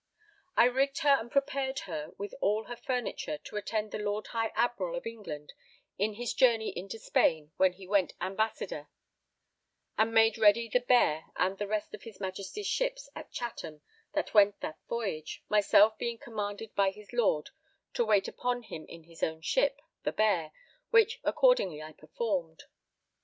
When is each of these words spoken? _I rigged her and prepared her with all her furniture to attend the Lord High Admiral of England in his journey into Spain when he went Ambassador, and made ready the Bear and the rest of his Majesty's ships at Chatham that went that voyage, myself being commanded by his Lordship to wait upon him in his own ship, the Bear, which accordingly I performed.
_I 0.57 0.65
rigged 0.65 0.97
her 1.03 1.15
and 1.19 1.29
prepared 1.31 1.81
her 1.81 2.11
with 2.17 2.33
all 2.41 2.63
her 2.63 2.75
furniture 2.75 3.37
to 3.37 3.55
attend 3.55 3.91
the 3.91 3.99
Lord 3.99 4.25
High 4.25 4.51
Admiral 4.55 4.95
of 4.95 5.05
England 5.05 5.53
in 5.99 6.13
his 6.15 6.33
journey 6.33 6.69
into 6.75 6.97
Spain 6.97 7.51
when 7.57 7.73
he 7.73 7.85
went 7.85 8.13
Ambassador, 8.19 8.87
and 9.99 10.11
made 10.11 10.39
ready 10.39 10.67
the 10.67 10.79
Bear 10.79 11.25
and 11.35 11.59
the 11.59 11.67
rest 11.67 11.93
of 11.93 12.01
his 12.01 12.19
Majesty's 12.19 12.65
ships 12.65 13.09
at 13.15 13.31
Chatham 13.31 13.81
that 14.13 14.33
went 14.33 14.59
that 14.61 14.79
voyage, 14.89 15.43
myself 15.49 15.95
being 15.99 16.17
commanded 16.17 16.73
by 16.73 16.89
his 16.89 17.13
Lordship 17.13 17.53
to 17.93 18.03
wait 18.03 18.27
upon 18.27 18.63
him 18.63 18.87
in 18.89 19.03
his 19.03 19.21
own 19.21 19.41
ship, 19.41 19.81
the 20.01 20.11
Bear, 20.11 20.51
which 20.89 21.19
accordingly 21.23 21.79
I 21.83 21.93
performed. 21.93 22.63